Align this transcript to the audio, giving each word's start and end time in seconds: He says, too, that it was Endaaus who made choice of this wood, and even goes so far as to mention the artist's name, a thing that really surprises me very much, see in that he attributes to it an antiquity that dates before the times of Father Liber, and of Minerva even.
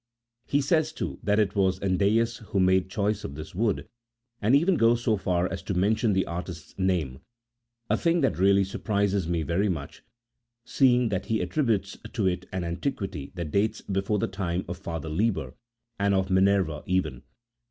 He 0.47 0.61
says, 0.61 0.91
too, 0.93 1.19
that 1.21 1.37
it 1.37 1.53
was 1.55 1.79
Endaaus 1.79 2.39
who 2.45 2.59
made 2.59 2.89
choice 2.89 3.23
of 3.23 3.35
this 3.35 3.53
wood, 3.53 3.87
and 4.41 4.55
even 4.55 4.73
goes 4.75 5.03
so 5.03 5.15
far 5.15 5.45
as 5.51 5.61
to 5.61 5.75
mention 5.75 6.13
the 6.13 6.25
artist's 6.25 6.73
name, 6.79 7.19
a 7.87 7.95
thing 7.95 8.21
that 8.21 8.39
really 8.39 8.63
surprises 8.63 9.27
me 9.27 9.43
very 9.43 9.69
much, 9.69 10.01
see 10.65 10.95
in 10.95 11.09
that 11.09 11.27
he 11.27 11.39
attributes 11.39 11.99
to 12.13 12.25
it 12.25 12.47
an 12.51 12.63
antiquity 12.63 13.31
that 13.35 13.51
dates 13.51 13.81
before 13.81 14.17
the 14.17 14.25
times 14.27 14.65
of 14.67 14.79
Father 14.79 15.07
Liber, 15.07 15.53
and 15.99 16.15
of 16.15 16.31
Minerva 16.31 16.81
even. 16.87 17.21